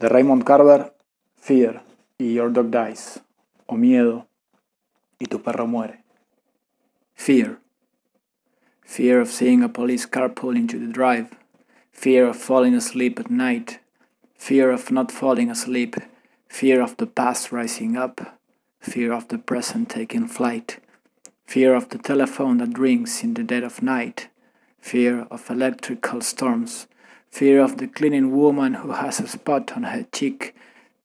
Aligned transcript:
De 0.00 0.08
Raymond 0.08 0.46
Carver, 0.46 0.94
Fear 1.36 1.82
y 2.18 2.32
Your 2.32 2.50
Dog 2.50 2.70
Dies, 2.70 3.20
o 3.66 3.76
Miedo 3.76 4.28
y 5.18 5.26
tu 5.26 5.42
perro 5.42 5.66
muere. 5.66 6.04
Fear. 7.14 7.58
Fear 8.82 9.20
of 9.20 9.28
seeing 9.28 9.62
a 9.62 9.68
police 9.68 10.06
car 10.06 10.30
pull 10.30 10.56
into 10.56 10.78
the 10.78 10.90
drive. 10.90 11.28
Fear 11.92 12.28
of 12.28 12.36
falling 12.36 12.74
asleep 12.74 13.20
at 13.20 13.30
night. 13.30 13.80
Fear 14.36 14.70
of 14.70 14.90
not 14.90 15.12
falling 15.12 15.50
asleep. 15.50 15.96
Fear 16.48 16.80
of 16.80 16.96
the 16.96 17.06
past 17.06 17.52
rising 17.52 17.98
up. 17.98 18.38
Fear 18.80 19.12
of 19.12 19.28
the 19.28 19.36
present 19.36 19.90
taking 19.90 20.26
flight. 20.26 20.78
Fear 21.44 21.74
of 21.74 21.90
the 21.90 21.98
telephone 21.98 22.56
that 22.56 22.78
rings 22.78 23.22
in 23.22 23.34
the 23.34 23.44
dead 23.44 23.64
of 23.64 23.82
night. 23.82 24.28
Fear 24.80 25.26
of 25.30 25.50
electrical 25.50 26.22
storms. 26.22 26.86
Fear 27.30 27.60
of 27.60 27.78
the 27.78 27.86
cleaning 27.86 28.36
woman 28.36 28.74
who 28.74 28.92
has 28.92 29.20
a 29.20 29.26
spot 29.26 29.72
on 29.76 29.84
her 29.84 30.04
cheek. 30.12 30.54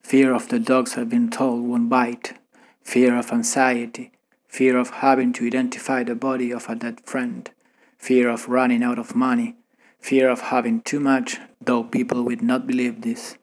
Fear 0.02 0.34
of 0.34 0.50
the 0.50 0.60
dogs 0.60 0.98
I've 0.98 1.10
been 1.10 1.30
told 1.30 1.64
won't 1.64 1.88
bite. 1.88 2.34
Fear 2.82 3.18
of 3.18 3.32
anxiety. 3.32 4.12
Fear 4.48 4.78
of 4.78 4.90
having 4.90 5.34
to 5.34 5.46
identify 5.46 6.04
the 6.04 6.16
body 6.16 6.52
of 6.52 6.68
a 6.68 6.76
dead 6.76 7.00
friend. 7.02 7.50
Fear 7.98 8.30
of 8.30 8.50
running 8.50 8.84
out 8.84 9.00
of 9.00 9.16
money. 9.16 9.56
Fear 10.00 10.30
of 10.30 10.42
having 10.42 10.82
too 10.82 11.00
much, 11.00 11.40
though 11.62 11.84
people 11.84 12.24
would 12.24 12.42
not 12.42 12.68
believe 12.68 13.02
this. 13.02 13.38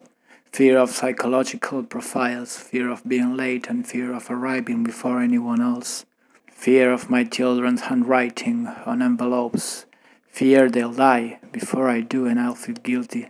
Fear 0.53 0.78
of 0.78 0.91
psychological 0.91 1.83
profiles. 1.83 2.56
Fear 2.56 2.91
of 2.91 3.09
being 3.09 3.37
late 3.37 3.69
and 3.69 3.87
fear 3.87 4.12
of 4.12 4.30
arriving 4.30 4.84
before 4.84 5.20
anyone 5.20 5.62
else. 5.62 6.05
Fear 6.51 6.92
of 6.92 7.11
my 7.11 7.25
children's 7.25 7.83
handwriting 7.83 8.67
on 8.87 9.03
envelopes. 9.03 9.87
Fear 10.32 10.70
they'll 10.70 10.95
die 10.95 11.38
before 11.52 11.91
I 11.91 12.00
do 12.00 12.24
and 12.27 12.41
I'll 12.41 12.54
feel 12.54 12.77
guilty. 12.77 13.28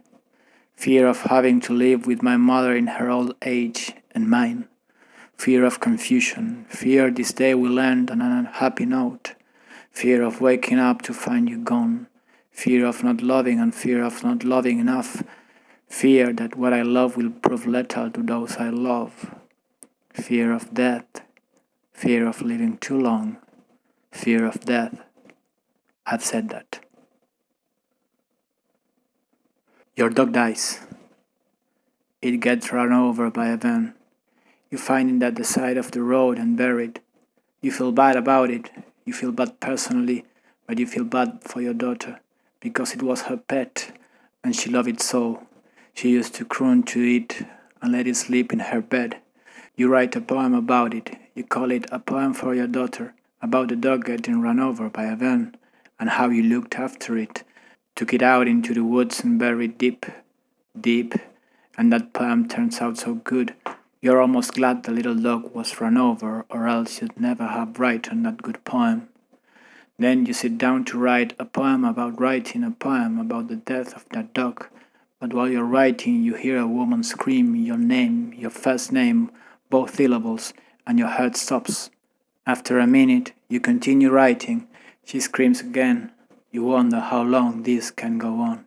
Fear 0.77 1.09
of 1.09 1.23
having 1.23 1.61
to 1.63 1.73
live 1.73 2.07
with 2.07 2.23
my 2.23 2.37
mother 2.37 2.77
in 2.77 2.87
her 2.87 3.11
old 3.11 3.35
age 3.43 3.93
and 4.13 4.31
mine. 4.31 4.69
Fear 5.37 5.65
of 5.65 5.81
confusion. 5.81 6.65
Fear 6.69 7.11
this 7.11 7.33
day 7.33 7.55
will 7.57 7.81
end 7.81 8.09
on 8.09 8.23
an 8.23 8.31
unhappy 8.31 8.87
note. 8.87 9.35
Fear 9.91 10.23
of 10.23 10.41
waking 10.41 10.79
up 10.79 11.03
to 11.03 11.13
find 11.13 11.51
you 11.51 11.59
gone. 11.59 12.07
Fear 12.53 12.87
of 12.87 13.03
not 13.03 13.21
loving 13.21 13.59
and 13.59 13.75
fear 13.75 14.05
of 14.05 14.23
not 14.23 14.45
loving 14.45 14.79
enough. 14.79 15.25
Fear 15.89 16.33
that 16.35 16.57
what 16.57 16.73
I 16.73 16.83
love 16.83 17.17
will 17.17 17.31
prove 17.31 17.67
lethal 17.67 18.13
to 18.13 18.23
those 18.23 18.57
I 18.59 18.71
love. 18.71 19.35
Fear 20.13 20.53
of 20.53 20.73
death. 20.73 21.23
Fear 21.93 22.29
of 22.29 22.43
living 22.43 22.79
too 22.79 22.99
long. 22.99 23.39
Fear 24.13 24.47
of 24.47 24.61
death. 24.61 25.01
I've 26.07 26.25
said 26.25 26.49
that. 26.51 26.72
Your 29.95 30.09
dog 30.09 30.33
dies. 30.33 30.81
It 32.23 32.39
gets 32.41 32.73
run 32.73 32.93
over 32.95 33.31
by 33.31 33.49
a 33.49 33.59
van. 33.59 33.93
You 34.71 34.79
find 34.79 35.23
it 35.23 35.27
at 35.27 35.37
the 35.37 35.45
side 35.45 35.77
of 35.77 35.91
the 35.91 36.03
road 36.03 36.39
and 36.39 36.57
buried. 36.57 37.01
You 37.61 37.71
feel 37.71 37.93
bad 37.93 38.17
about 38.17 38.49
it. 38.49 38.71
You 39.05 39.13
feel 39.13 39.33
bad 39.33 39.61
personally, 39.61 40.25
but 40.67 40.79
you 40.79 40.87
feel 40.87 41.05
bad 41.05 41.41
for 41.43 41.61
your 41.61 41.75
daughter 41.75 42.21
because 42.59 42.95
it 42.95 43.03
was 43.03 43.23
her 43.23 43.37
pet 43.37 43.93
and 44.43 44.57
she 44.57 44.71
loved 44.71 44.89
it 44.89 45.03
so. 45.03 45.47
She 45.93 46.09
used 46.09 46.35
to 46.37 46.47
croon 46.47 46.85
to 46.85 47.01
it 47.17 47.43
and 47.83 47.93
let 47.93 48.07
it 48.07 48.17
sleep 48.17 48.51
in 48.51 48.61
her 48.61 48.81
bed. 48.81 49.19
You 49.77 49.89
write 49.89 50.17
a 50.17 50.23
poem 50.23 50.55
about 50.55 50.95
it. 50.95 51.19
You 51.35 51.45
call 51.45 51.71
it 51.71 51.85
a 51.93 51.99
poem 51.99 52.33
for 52.33 52.55
your 52.55 52.67
daughter 52.67 53.13
about 53.43 53.69
the 53.69 53.77
dog 53.77 54.07
getting 54.07 54.41
run 54.41 54.59
over 54.59 54.89
by 54.89 55.05
a 55.05 55.17
van 55.17 55.55
and 56.01 56.09
how 56.09 56.31
you 56.31 56.43
looked 56.43 56.77
after 56.77 57.19
it, 57.19 57.43
took 57.95 58.13
it 58.13 58.23
out 58.23 58.49
into 58.49 58.75
the 58.75 58.85
woods 58.85 59.23
and 59.23 59.39
buried 59.39 59.79
deep, 59.79 60.07
deep, 60.79 61.15
and 61.77 61.93
that 61.93 62.13
poem 62.13 62.49
turns 62.49 62.81
out 62.81 62.99
so 62.99 63.15
good. 63.15 63.55
You're 64.01 64.21
almost 64.21 64.55
glad 64.55 64.83
the 64.83 64.93
little 64.93 65.15
dog 65.15 65.55
was 65.55 65.81
run 65.81 65.97
over, 65.97 66.45
or 66.51 66.67
else 66.67 67.01
you'd 67.01 67.21
never 67.21 67.47
have 67.47 67.79
written 67.79 68.25
that 68.25 68.43
good 68.43 68.65
poem. 68.65 69.09
Then 69.99 70.27
you 70.27 70.33
sit 70.33 70.59
down 70.59 70.85
to 70.87 70.99
write 70.99 71.35
a 71.39 71.45
poem 71.45 71.85
about 71.85 72.21
writing 72.21 72.65
a 72.65 72.71
poem 72.73 73.19
about 73.19 73.49
the 73.49 73.57
death 73.57 73.95
of 73.95 74.05
that 74.11 74.35
dog. 74.35 74.67
But 75.21 75.33
while 75.33 75.49
you're 75.49 75.65
writing, 75.65 76.23
you 76.23 76.35
hear 76.35 76.59
a 76.59 76.67
woman 76.67 77.05
scream 77.05 77.55
your 77.55 77.77
name, 77.77 78.35
your 78.37 78.51
first 78.51 78.91
name, 78.91 79.31
both 79.71 79.95
syllables, 79.95 80.53
and 80.85 80.99
your 80.99 81.09
heart 81.09 81.37
stops. 81.37 81.91
After 82.45 82.81
a 82.81 82.87
minute, 82.89 83.33
you 83.49 83.61
continue 83.61 84.11
writing. 84.11 84.67
She 85.05 85.21
screams 85.21 85.61
again. 85.61 86.11
You 86.55 86.65
wonder 86.65 87.01
how 87.01 87.23
long 87.23 87.63
this 87.63 87.91
can 87.91 88.19
go 88.19 88.35
on. 88.41 88.67